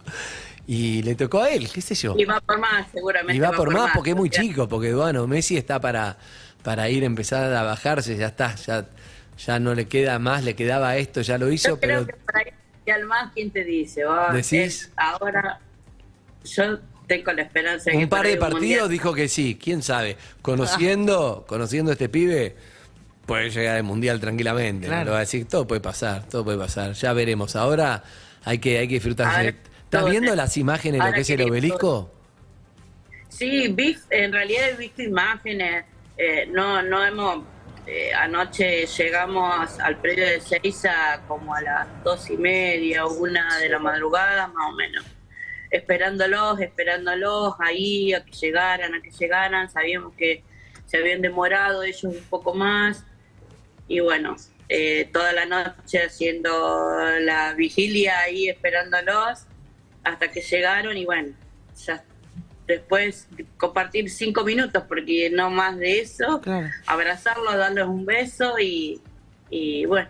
y 0.66 1.02
le 1.02 1.14
tocó 1.14 1.42
a 1.42 1.50
él, 1.50 1.68
qué 1.70 1.82
sé 1.82 1.94
yo. 1.94 2.14
Y 2.16 2.24
va 2.24 2.40
por 2.40 2.58
más, 2.58 2.90
seguramente. 2.90 3.36
Y 3.36 3.38
va 3.38 3.52
por 3.52 3.70
más 3.70 3.90
porque 3.94 4.12
es 4.12 4.16
muy 4.16 4.30
chico, 4.30 4.66
porque 4.66 4.94
bueno, 4.94 5.26
Messi 5.26 5.58
está 5.58 5.78
para, 5.78 6.16
para 6.62 6.88
ir 6.88 7.02
a 7.02 7.06
empezar 7.06 7.52
a 7.52 7.64
bajarse, 7.64 8.16
ya 8.16 8.28
está, 8.28 8.54
ya, 8.54 8.88
ya 9.36 9.58
no 9.58 9.74
le 9.74 9.86
queda 9.86 10.18
más, 10.18 10.42
le 10.42 10.56
quedaba 10.56 10.96
esto, 10.96 11.20
ya 11.20 11.36
lo 11.36 11.52
hizo, 11.52 11.68
Yo 11.68 11.80
creo 11.80 12.06
pero 12.06 12.18
que 12.18 12.24
para 12.24 12.44
ir 12.48 12.92
al 12.94 13.04
más, 13.04 13.30
¿quién 13.34 13.50
te 13.50 13.62
dice? 13.62 14.04
Ahora, 14.96 15.60
yo 16.44 16.78
la 17.18 17.42
esperanza 17.42 17.90
de 17.90 17.96
que 17.98 18.04
un 18.04 18.08
par 18.08 18.26
de 18.26 18.36
partidos 18.36 18.60
mundial- 18.60 18.88
dijo 18.88 19.14
que 19.14 19.28
sí, 19.28 19.58
quién 19.62 19.82
sabe. 19.82 20.16
Conociendo, 20.42 21.44
conociendo 21.48 21.90
a 21.90 21.94
este 21.94 22.08
pibe, 22.08 22.56
puede 23.26 23.50
llegar 23.50 23.76
al 23.76 23.82
mundial 23.84 24.20
tranquilamente. 24.20 24.86
Claro. 24.88 25.06
Lo 25.06 25.10
va 25.12 25.18
a 25.18 25.20
decir, 25.20 25.46
todo 25.46 25.66
puede 25.66 25.80
pasar, 25.80 26.28
todo 26.28 26.44
puede 26.44 26.58
pasar. 26.58 26.92
Ya 26.94 27.12
veremos. 27.12 27.56
Ahora 27.56 28.02
hay 28.44 28.58
que, 28.58 28.78
hay 28.78 28.88
que 28.88 28.94
disfrutar. 28.94 29.44
¿Estás 29.46 30.08
viendo 30.10 30.34
las 30.34 30.56
imágenes 30.56 31.00
de 31.02 31.06
lo 31.06 31.12
que 31.14 31.20
es 31.20 31.30
el 31.30 31.42
obelisco? 31.42 32.10
Sí, 33.28 33.68
vi, 33.68 33.96
en 34.10 34.32
realidad 34.32 34.70
he 34.70 34.76
visto 34.76 35.02
imágenes. 35.02 35.84
eh, 36.18 36.46
no, 36.50 36.82
no 36.82 37.04
hemos. 37.04 37.44
eh, 37.86 38.12
anoche 38.14 38.86
llegamos 38.86 39.78
al 39.80 39.96
predio 39.98 40.24
de 40.26 40.40
Seiza 40.40 41.20
como 41.26 41.54
a 41.54 41.60
las 41.62 41.88
dos 42.04 42.30
y 42.30 42.36
media 42.36 43.04
o 43.06 43.12
una 43.14 43.58
de 43.58 43.68
la 43.70 43.78
madrugada, 43.78 44.46
más 44.48 44.68
o 44.68 44.72
menos. 44.72 45.04
Esperándolos, 45.72 46.60
esperándolos 46.60 47.54
ahí 47.58 48.12
a 48.12 48.24
que 48.24 48.32
llegaran, 48.32 48.94
a 48.94 49.02
que 49.02 49.10
llegaran. 49.10 49.68
Sabíamos 49.70 50.14
que 50.14 50.44
se 50.86 50.98
habían 50.98 51.20
demorado 51.22 51.82
ellos 51.82 52.04
un 52.04 52.22
poco 52.30 52.54
más. 52.54 53.04
Y 53.88 54.00
bueno, 54.00 54.36
eh, 54.68 55.08
toda 55.12 55.32
la 55.32 55.46
noche 55.46 56.04
haciendo 56.04 57.00
la 57.20 57.54
vigilia 57.54 58.18
ahí 58.20 58.48
esperándolos 58.48 59.46
hasta 60.04 60.30
que 60.30 60.40
llegaron 60.40 60.96
y 60.96 61.04
bueno, 61.04 61.34
ya 61.84 62.04
después 62.66 63.28
compartir 63.56 64.08
cinco 64.10 64.44
minutos 64.44 64.84
porque 64.88 65.30
no 65.30 65.50
más 65.50 65.78
de 65.78 66.00
eso, 66.00 66.40
Claro. 66.40 66.68
abrazarlos, 66.86 67.56
darles 67.56 67.86
un 67.86 68.04
beso 68.06 68.58
y, 68.58 69.00
y 69.50 69.84
bueno, 69.86 70.08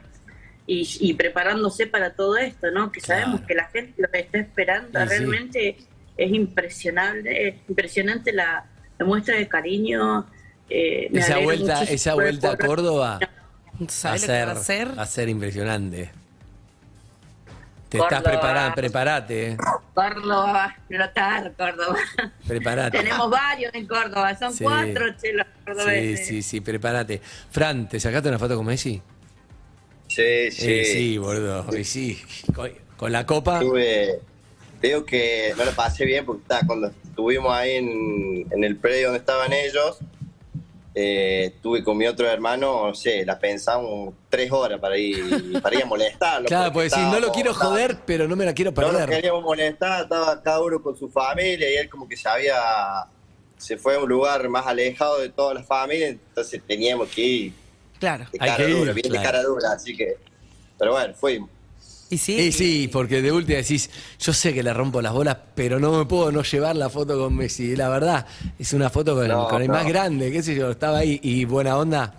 y, 0.81 0.97
y 1.00 1.14
preparándose 1.14 1.87
para 1.87 2.14
todo 2.14 2.37
esto, 2.37 2.71
¿no? 2.71 2.91
Que 2.93 3.00
sabemos 3.00 3.41
Claro. 3.41 3.47
que 3.47 3.55
la 3.55 3.64
gente 3.67 3.95
lo 4.02 4.09
está 4.12 4.38
esperando, 4.38 4.99
Sí, 5.00 5.05
sí. 5.07 5.09
realmente 5.09 5.76
es 6.17 6.33
impresionable, 6.33 7.49
es 7.49 7.55
impresionante 7.69 8.33
la, 8.33 8.64
la 8.99 9.05
muestra 9.07 9.37
de 9.37 9.49
cariño. 9.49 10.26
eh, 10.71 11.09
Esa 11.12 11.38
vuelta, 11.38 11.83
esa 11.85 12.14
vuelta 12.14 12.52
a. 12.52 12.57
Córdoba 12.57 13.19
va 13.21 13.26
a 13.85 13.88
¿Sabes 13.88 14.23
lo 14.23 14.26
que 14.29 14.33
ser, 14.33 14.49
va 14.49 14.52
a 14.52 14.57
ser? 14.57 14.99
va 14.99 15.02
a 15.02 15.07
ser 15.07 15.29
impresionante. 15.29 16.11
Te 17.88 17.99
Córdoba. 17.99 18.19
estás 18.19 18.33
preparando, 18.33 18.75
prepárate, 18.75 19.49
eh. 19.50 19.57
Córdoba 19.93 20.52
va 20.52 20.64
a 20.64 20.69
explotar, 20.69 21.52
Córdoba. 21.59 21.99
prepárate. 22.49 22.99
Tenemos 22.99 23.31
varios 23.31 23.75
en 23.75 23.87
Córdoba, 23.87 24.35
son 24.38 24.52
Sí. 24.55 24.64
cuatro 24.64 25.05
chelos 25.21 25.47
Sí, 25.87 26.17
sí, 26.17 26.43
sí, 26.43 26.61
prepárate. 26.62 27.21
Fran, 27.50 27.88
¿te 27.88 28.00
sacaste 28.00 28.29
una 28.31 28.38
foto 28.38 28.57
con 28.57 28.64
Messi? 28.67 29.02
Sí, 30.14 30.50
sí. 30.50 30.71
Eh, 30.73 30.85
sí, 30.85 31.19
boludo. 31.19 31.66
Y 31.76 31.85
sí, 31.85 32.21
con, 32.54 32.71
con 32.97 33.12
la 33.12 33.25
copa. 33.25 33.61
Estuve, 33.61 34.21
digo 34.81 35.04
que 35.04 35.54
no 35.57 35.64
lo 35.64 35.73
pasé 35.73 36.04
bien 36.04 36.26
porque 36.26 36.42
estaba, 36.42 36.62
cuando 36.66 36.92
estuvimos 37.04 37.52
ahí 37.52 37.76
en, 37.76 38.47
en 38.50 38.64
el 38.64 38.76
predio 38.76 39.07
donde 39.09 39.21
estaban 39.21 39.52
ellos, 39.52 39.99
eh, 40.95 41.52
estuve 41.54 41.83
con 41.83 41.97
mi 41.97 42.07
otro 42.07 42.28
hermano, 42.28 42.88
no 42.88 42.95
sé, 42.95 43.25
la 43.25 43.38
pensamos 43.38 44.12
tres 44.28 44.52
horas 44.52 44.78
para 44.78 44.99
ir, 44.99 45.61
para 45.62 45.76
ir 45.76 45.85
a 45.85 45.87
molestarlo. 45.87 46.47
Claro, 46.49 46.73
porque 46.73 46.90
pues 46.90 46.92
sí, 46.92 47.00
no 47.11 47.19
lo 47.19 47.33
quiero 47.33 47.54
joder, 47.54 47.97
pero 48.04 48.28
no 48.28 48.37
me 48.37 48.45
la 48.45 48.52
quiero 48.52 48.73
No 48.73 48.83
lo 48.83 48.88
perder. 48.90 49.09
queríamos 49.09 49.42
molestar, 49.42 50.02
estaba 50.02 50.42
cada 50.42 50.61
uno 50.61 50.83
con 50.83 50.95
su 50.97 51.09
familia 51.09 51.71
y 51.73 51.76
él 51.76 51.88
como 51.88 52.07
que 52.07 52.16
se 52.16 52.28
había, 52.28 52.57
se 53.57 53.78
fue 53.78 53.95
a 53.95 54.00
un 54.00 54.09
lugar 54.11 54.47
más 54.50 54.66
alejado 54.66 55.19
de 55.21 55.31
toda 55.31 55.54
la 55.54 55.62
familia, 55.62 56.09
entonces 56.09 56.61
teníamos 56.66 57.09
que 57.09 57.21
ir 57.23 57.62
Claro. 58.03 58.25
de 58.33 58.39
Hay 58.41 58.49
cara 58.51 58.57
que 58.65 58.71
ir, 58.71 58.77
dura, 58.79 58.93
bien 58.95 59.07
claro. 59.09 59.21
de 59.21 59.25
cara 59.27 59.43
dura, 59.45 59.73
así 59.77 59.97
que, 59.97 60.17
pero 60.77 60.91
bueno, 60.91 61.15
fuimos. 61.15 61.49
Y 62.11 62.19
sí. 62.19 62.35
Y 62.37 62.51
sí, 62.53 62.91
porque 62.93 63.23
de 63.23 63.31
última 63.31 63.59
decís, 63.59 63.89
yo 64.19 64.33
sé 64.33 64.53
que 64.53 64.65
le 64.65 64.75
rompo 64.75 65.01
las 65.01 65.13
bolas, 65.13 65.37
pero 65.55 65.79
no 65.79 65.97
me 65.97 66.05
puedo 66.05 66.33
no 66.33 66.43
llevar 66.43 66.75
la 66.75 66.91
foto 66.91 67.17
con 67.17 67.37
Messi. 67.37 67.71
Y 67.71 67.77
la 67.77 67.89
verdad, 67.89 68.27
es 68.59 68.73
una 68.73 68.91
foto 68.91 69.15
con, 69.15 69.29
No, 69.29 69.47
con 69.47 69.63
el 69.63 69.69
no. 69.69 69.75
más 69.75 69.87
grande, 69.87 70.33
qué 70.33 70.43
sé 70.43 70.57
yo, 70.57 70.73
estaba 70.73 70.99
ahí 70.99 71.21
y 71.23 71.45
buena 71.45 71.79
onda. 71.79 72.13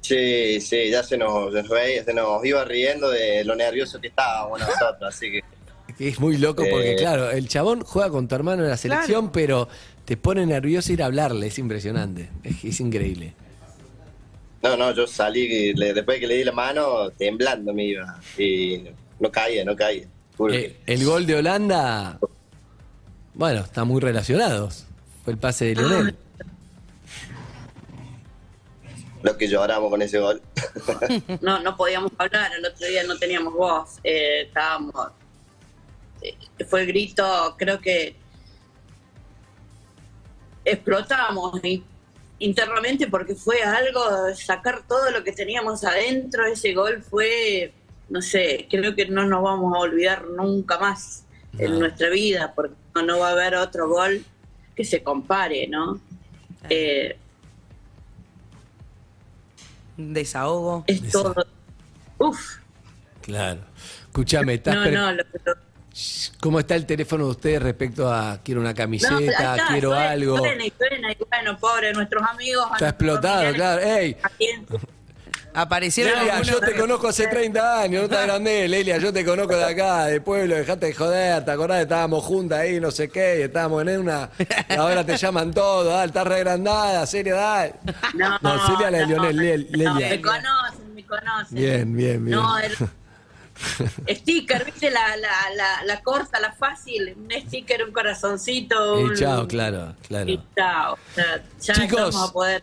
Sí, 0.00 0.60
sí, 0.60 0.90
ya 0.90 1.02
se 1.04 1.16
nos, 1.16 1.52
se 1.52 1.62
nos 1.62 1.70
veía- 1.70 2.04
se 2.04 2.12
nos 2.12 2.44
iba 2.44 2.64
riendo 2.64 3.08
de 3.10 3.44
lo 3.44 3.54
nervioso 3.54 4.00
que 4.00 4.08
estábamos 4.08 4.58
nosotros, 4.60 5.14
así 5.14 5.30
que 5.30 6.08
es 6.08 6.18
muy 6.18 6.36
loco 6.38 6.64
porque, 6.68 6.92
Eh. 6.94 6.96
claro, 6.96 7.30
el 7.30 7.46
chabón 7.46 7.82
juega 7.84 8.10
con 8.10 8.26
tu 8.26 8.34
hermano 8.34 8.64
en 8.64 8.70
la 8.70 8.76
selección, 8.76 9.30
pero 9.30 9.68
te 10.04 10.16
pone 10.16 10.44
nervioso 10.44 10.92
ir 10.92 11.02
a 11.02 11.06
hablarle, 11.06 11.46
es 11.46 11.58
impresionante, 11.58 12.28
es, 12.42 12.64
es 12.64 12.80
increíble. 12.80 13.34
No, 14.62 14.76
no, 14.76 14.92
yo 14.92 15.06
salí, 15.06 15.72
le- 15.74 15.92
después 15.94 16.20
que 16.20 16.26
le 16.26 16.36
di 16.36 16.44
la 16.44 16.52
mano, 16.52 17.10
temblando 17.10 17.72
me 17.74 17.84
iba, 17.84 18.20
y 18.38 18.84
no 19.20 19.30
caía, 19.30 19.64
no 19.64 19.74
caía. 19.76 20.06
Eh, 20.50 20.76
el 20.86 21.04
gol 21.04 21.26
de 21.26 21.36
Holanda, 21.36 22.18
bueno, 23.34 23.60
está 23.60 23.84
muy 23.84 24.00
relacionados. 24.00 24.86
Fue 25.24 25.32
el 25.34 25.38
pase 25.38 25.66
de 25.66 25.74
Lionel. 25.76 26.16
Lo 29.22 29.36
que 29.36 29.46
lloramos 29.46 29.88
con 29.90 30.02
ese 30.02 30.18
gol. 30.18 30.42
No, 31.40 31.60
no 31.60 31.76
podíamos 31.76 32.10
hablar, 32.18 32.50
el 32.58 32.64
otro 32.66 32.86
día 32.88 33.04
no 33.04 33.16
teníamos 33.18 33.54
voz, 33.54 33.98
eh, 34.02 34.42
estábamos... 34.46 34.94
eh, 36.22 36.34
fue 36.68 36.80
el 36.82 36.86
grito, 36.88 37.54
creo 37.58 37.80
que 37.80 38.16
explotamos 40.64 41.60
in- 41.64 41.84
internamente 42.44 43.06
porque 43.08 43.34
fue 43.34 43.62
algo, 43.62 44.00
sacar 44.34 44.82
todo 44.86 45.10
lo 45.10 45.22
que 45.24 45.32
teníamos 45.32 45.84
adentro, 45.84 46.44
ese 46.46 46.72
gol 46.74 47.02
fue, 47.02 47.72
no 48.08 48.20
sé, 48.22 48.66
creo 48.70 48.94
que 48.94 49.06
no 49.06 49.24
nos 49.26 49.42
vamos 49.42 49.74
a 49.74 49.78
olvidar 49.80 50.26
nunca 50.26 50.78
más 50.78 51.24
en 51.58 51.78
nuestra 51.78 52.08
vida, 52.08 52.52
porque 52.54 52.74
no, 52.94 53.02
no 53.02 53.18
va 53.18 53.28
a 53.28 53.32
haber 53.32 53.54
otro 53.56 53.88
gol 53.88 54.24
que 54.74 54.84
se 54.84 55.02
compare, 55.02 55.66
¿no? 55.68 56.00
Eh, 56.70 57.16
Un 59.98 60.14
desahogo. 60.14 60.84
es 60.86 61.10
todo... 61.10 61.34
Uf, 62.18 62.56
Claro. 63.20 63.60
Escúchame, 64.06 64.54
¿estás 64.54 64.74
no, 64.74 64.82
pre- 64.82 64.92
no, 64.92 65.12
lo, 65.12 65.22
lo- 65.44 65.71
¿cómo 66.40 66.58
está 66.60 66.74
el 66.74 66.86
teléfono 66.86 67.24
de 67.26 67.30
ustedes 67.32 67.62
respecto 67.62 68.12
a 68.12 68.38
quiero 68.42 68.60
una 68.60 68.70
No, 68.70 68.76
camiseta, 68.76 69.16
está, 69.54 69.66
quiero 69.68 69.90
suena, 69.90 70.10
algo? 70.10 70.38
Suena 70.38 70.64
y 70.66 70.72
suena, 70.76 71.12
y 71.12 71.16
bueno, 71.30 71.58
pobre, 71.58 71.92
nuestros 71.92 72.22
amigos. 72.28 72.66
Está 72.72 72.88
explotado, 72.90 73.52
claro. 73.52 73.82
¡Ey! 73.82 74.16
¿a 74.22 74.28
quién? 74.30 74.66
Aparecieron 75.54 76.18
Lelia, 76.18 76.36
algunos- 76.38 76.60
yo 76.60 76.66
te 76.66 76.74
conozco 76.74 77.08
hace 77.08 77.26
30 77.26 77.82
años, 77.82 78.02
no 78.04 78.08
te 78.08 78.16
agrandé, 78.22 78.66
Lelia, 78.68 78.96
yo 78.96 79.12
te 79.12 79.22
conozco 79.22 79.54
de 79.54 79.64
acá, 79.64 80.06
de 80.06 80.18
pueblo, 80.22 80.54
dejate 80.56 80.86
de 80.86 80.94
joder, 80.94 81.44
¿te 81.44 81.50
acordás? 81.50 81.82
Estábamos 81.82 82.24
juntas 82.24 82.60
ahí, 82.60 82.80
no 82.80 82.90
sé 82.90 83.10
qué, 83.10 83.40
y 83.40 83.42
estábamos 83.42 83.82
en 83.86 84.00
una, 84.00 84.30
y 84.70 84.72
ahora 84.72 85.04
te 85.04 85.14
llaman 85.14 85.52
todos, 85.52 85.88
dale, 85.92 86.06
estás 86.06 86.26
regrandada, 86.26 87.04
serio, 87.06 87.36
dale. 87.36 87.74
No, 88.14 88.38
No, 88.40 88.66
Celia 88.66 88.90
la 88.90 88.98
de 89.00 89.06
Lionel, 89.08 89.36
Lel- 89.36 89.66
no, 89.70 89.76
Lelia. 89.94 90.08
me 90.08 90.20
conocen, 90.22 90.94
me 90.94 91.04
conocen. 91.04 91.58
Bien, 91.58 91.96
bien, 91.96 92.24
bien. 92.24 92.38
No, 92.38 92.58
el 92.58 92.72
sticker, 94.08 94.64
¿viste? 94.64 94.90
La, 94.90 95.16
la, 95.16 95.30
la, 95.56 95.84
la 95.84 96.00
corta, 96.02 96.40
la 96.40 96.52
fácil. 96.52 97.14
Un 97.16 97.30
sticker, 97.46 97.84
un 97.84 97.92
corazoncito. 97.92 99.00
Y 99.00 99.04
un- 99.04 99.16
chao, 99.16 99.46
claro, 99.48 99.94
claro. 100.06 100.30
Y 100.30 100.40
chao. 100.56 100.96
Ya, 101.16 101.42
ya 101.60 101.74
Chicos. 101.74 102.14
vamos 102.14 102.30
a 102.30 102.32
poder. 102.32 102.62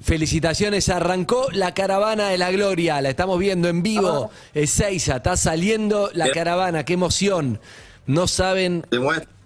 Felicitaciones, 0.00 0.90
arrancó 0.90 1.46
la 1.52 1.72
caravana 1.72 2.28
de 2.28 2.36
la 2.36 2.50
gloria, 2.50 3.00
la 3.00 3.08
estamos 3.08 3.38
viendo 3.38 3.68
en 3.68 3.82
vivo, 3.82 4.30
Ezeiza, 4.52 5.16
está 5.16 5.34
saliendo 5.36 6.10
la 6.12 6.30
caravana, 6.30 6.84
qué 6.84 6.92
emoción. 6.92 7.58
No 8.06 8.26
saben 8.28 8.84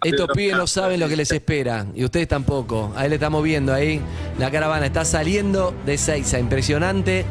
Estos 0.02 0.28
pibes 0.34 0.56
no 0.56 0.66
saben 0.66 0.98
lo 0.98 1.08
que 1.08 1.14
les 1.14 1.30
espera 1.30 1.86
y 1.94 2.04
ustedes 2.04 2.26
tampoco. 2.26 2.92
Ahí 2.96 3.08
le 3.08 3.14
estamos 3.14 3.44
viendo 3.44 3.72
ahí. 3.72 4.00
La 4.38 4.50
caravana 4.50 4.86
está 4.86 5.04
saliendo 5.04 5.72
de 5.86 5.96
Seiza, 5.96 6.40
impresionante. 6.40 7.24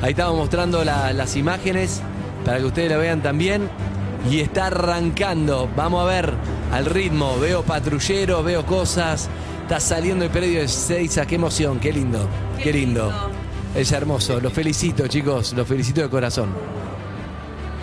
Ahí 0.00 0.12
estamos 0.12 0.36
mostrando 0.38 0.82
la- 0.82 1.12
las 1.12 1.36
imágenes 1.36 2.00
para 2.44 2.58
que 2.58 2.64
ustedes 2.64 2.90
lo 2.90 2.98
vean 2.98 3.22
también. 3.22 3.68
y 4.30 4.40
está 4.40 4.66
arrancando. 4.66 5.68
Vamos 5.76 6.02
a 6.02 6.06
ver 6.06 6.32
al 6.72 6.84
ritmo. 6.84 7.38
Veo 7.40 7.62
patrulleros, 7.62 8.44
veo 8.44 8.64
cosas. 8.64 9.28
Está 9.62 9.80
saliendo 9.80 10.24
el 10.24 10.30
predio 10.30 10.60
de 10.60 10.68
Seiza. 10.68 11.26
Qué 11.26 11.34
emoción, 11.36 11.80
qué 11.80 11.92
lindo. 11.92 12.28
Qué 12.62 12.72
lindo. 12.72 13.12
Es 13.74 13.90
hermoso. 13.92 14.38
Los 14.40 14.52
felicito, 14.52 15.06
chicos. 15.08 15.52
Los 15.54 15.66
felicito 15.66 16.02
de 16.02 16.08
corazón. 16.08 16.50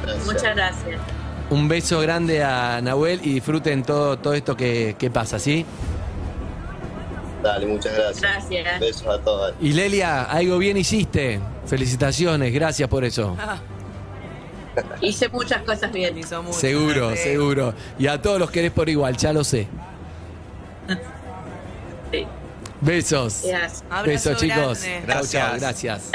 Gracias. 0.03 0.25
Muchas 0.25 0.55
gracias. 0.55 1.01
Un 1.49 1.67
beso 1.67 1.99
grande 1.99 2.43
a 2.43 2.79
Nahuel 2.81 3.19
y 3.23 3.33
disfruten 3.33 3.83
todo, 3.83 4.17
todo 4.19 4.33
esto 4.33 4.55
que, 4.55 4.95
que 4.99 5.09
pasa, 5.09 5.39
¿sí? 5.39 5.65
Dale, 7.43 7.65
muchas 7.65 7.95
gracias. 7.95 8.21
Gracias. 8.21 8.79
Besos 8.79 9.07
a 9.07 9.19
todas. 9.19 9.55
Y 9.59 9.73
Lelia, 9.73 10.23
algo 10.23 10.57
bien 10.57 10.77
hiciste. 10.77 11.39
Felicitaciones, 11.65 12.53
gracias 12.53 12.87
por 12.87 13.03
eso. 13.03 13.35
Hice 15.01 15.29
muchas 15.29 15.61
cosas 15.63 15.91
bien. 15.91 16.17
Hizo 16.17 16.41
mucho. 16.43 16.57
Seguro, 16.59 17.11
Sí. 17.11 17.17
seguro. 17.23 17.73
Y 17.97 18.07
a 18.07 18.21
todos 18.21 18.39
los 18.39 18.49
querés 18.51 18.71
por 18.71 18.89
igual, 18.89 19.15
ya 19.17 19.33
lo 19.33 19.43
sé. 19.43 19.67
Sí. 22.11 22.25
Besos. 22.81 23.43
Gracias. 23.45 23.83
Besos, 24.05 24.37
chicos. 24.37 24.81
grande. 24.83 25.13
Chau, 25.13 25.25
chau, 25.27 25.59
gracias. 25.59 26.11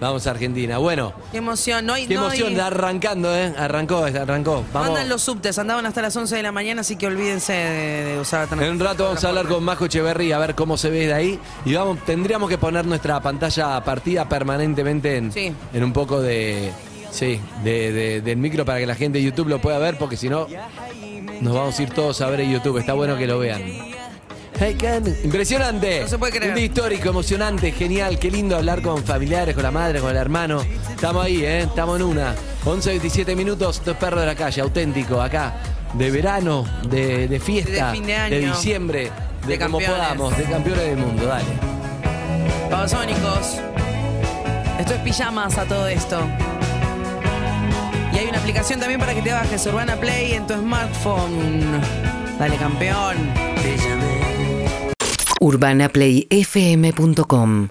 Vamos 0.00 0.26
a 0.26 0.32
Argentina. 0.32 0.78
Bueno, 0.78 1.12
Qué 1.30 1.38
emoción. 1.38 1.86
No 1.86 1.92
hay, 1.92 2.08
qué 2.08 2.14
no 2.16 2.24
emoción 2.24 2.54
hay- 2.54 2.58
arrancando, 2.60 3.32
¿eh? 3.36 3.54
Arrancó, 3.56 3.98
arrancó. 4.04 4.64
Vamos. 4.72 4.88
Mandan 4.88 5.08
los 5.08 5.22
subtes, 5.22 5.56
andaban 5.60 5.86
hasta 5.86 6.02
las 6.02 6.16
11 6.16 6.34
de 6.34 6.42
la 6.42 6.50
mañana, 6.50 6.80
así 6.80 6.96
que 6.96 7.06
olvídense 7.06 7.52
de, 7.52 8.04
de 8.14 8.18
usar 8.20 8.48
la 8.50 8.66
En 8.66 8.72
un 8.72 8.80
rato 8.80 9.04
vamos 9.04 9.22
a 9.22 9.28
hablar 9.28 9.46
con 9.46 9.62
Majo 9.62 9.84
Echeverry 9.84 10.32
a 10.32 10.38
ver 10.38 10.56
cómo 10.56 10.76
se 10.76 10.90
ve 10.90 11.06
de 11.06 11.14
ahí. 11.14 11.38
Y 11.64 11.74
vamos, 11.74 11.98
tendríamos 12.04 12.48
que 12.50 12.58
poner 12.58 12.84
nuestra 12.84 13.20
pantalla 13.22 13.80
partida 13.84 14.28
permanentemente 14.28 15.18
en, 15.18 15.30
Sí. 15.30 15.54
en 15.72 15.84
un 15.84 15.92
poco 15.92 16.20
de. 16.20 16.72
Sí, 17.12 17.38
de, 17.62 17.92
de- 17.92 18.20
del 18.22 18.38
micro 18.38 18.64
para 18.64 18.78
que 18.80 18.86
la 18.86 18.94
gente 18.96 19.18
de 19.18 19.24
YouTube 19.24 19.48
lo 19.48 19.60
pueda 19.60 19.78
ver, 19.78 19.96
porque 19.98 20.16
si 20.16 20.28
no, 20.28 20.46
nos 21.40 21.54
vamos 21.54 21.78
a 21.78 21.82
ir 21.82 21.90
todos 21.90 22.20
a 22.22 22.28
ver 22.30 22.40
en 22.40 22.50
YouTube. 22.52 22.78
Está 22.78 22.94
bueno 22.94 23.16
que 23.16 23.26
lo 23.26 23.38
vean. 23.38 23.62
Impresionante. 25.24 26.02
No 26.02 26.08
se 26.08 26.18
puede 26.18 26.32
creer. 26.32 26.50
Un 26.52 26.56
día 26.56 26.64
histórico, 26.66 27.08
emocionante, 27.08 27.72
genial. 27.72 28.18
Qué 28.18 28.30
lindo 28.30 28.56
hablar 28.56 28.80
con 28.80 29.02
familiares, 29.04 29.54
con 29.54 29.62
la 29.64 29.70
madre, 29.70 30.00
con 30.00 30.10
el 30.10 30.16
hermano. 30.16 30.62
Estamos 30.90 31.24
ahí, 31.24 31.44
¿eh? 31.44 31.60
Estamos 31.62 31.96
en 32.00 32.06
una. 32.06 32.34
11, 32.64 32.90
27 32.90 33.34
minutos. 33.36 33.78
Esto 33.78 33.90
es 33.90 33.96
Perro 33.96 34.20
de 34.20 34.26
la 34.26 34.34
Calle, 34.34 34.60
auténtico, 34.60 35.20
acá. 35.20 35.54
De 35.94 36.10
verano, 36.10 36.64
de, 36.88 37.28
de 37.28 37.40
fiesta, 37.40 37.88
De 37.90 37.96
fin 37.96 38.06
de 38.06 38.14
año. 38.16 38.38
diciembre, 38.38 39.10
de, 39.42 39.46
De 39.48 39.58
como 39.58 39.78
campeones. 39.78 40.06
podamos, 40.08 40.38
de 40.38 40.44
campeones 40.44 40.84
del 40.84 40.96
mundo. 40.96 41.26
Dale. 41.26 41.44
Babasónicos. 42.70 43.58
Esto 44.78 44.94
es 44.94 45.00
pijamas 45.00 45.58
a 45.58 45.64
todo 45.64 45.86
esto. 45.88 46.20
Aplicación 48.42 48.80
también 48.80 48.98
para 48.98 49.14
que 49.14 49.22
te 49.22 49.32
bajes 49.32 49.64
Urbana 49.66 49.94
Play 49.94 50.32
en 50.32 50.44
tu 50.48 50.54
smartphone. 50.54 51.80
Dale, 52.40 52.56
campeón. 52.56 53.14
urbanaplayfm.com 55.38 57.68